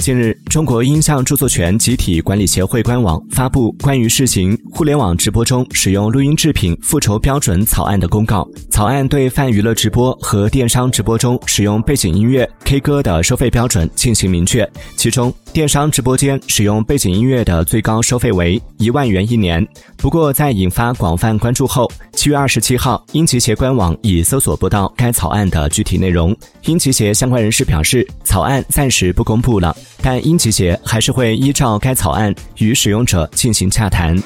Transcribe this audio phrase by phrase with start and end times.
[0.00, 8.48] 近日，中国音像著作权集体管理协会官网发布关于试行互联网直播中使用录音制品复仇标准草案的公告。
[8.70, 14.66] 草案对泛娱乐直播和电商直播中使用背景音乐、K 歌的收费标准进行明确。
[14.96, 19.66] 其中，电商直播间使用背景音乐的最高收费为一万元一年。
[19.98, 26.34] 不过，在引发广泛关注后，七月二十七号，英集协官网已搜索不到该草案的具体内容。
[26.64, 29.76] 英集协相关人士表示，草案暂时不公布了。
[30.02, 34.16] 但英集协还是会依照该草案与使用者进行洽谈。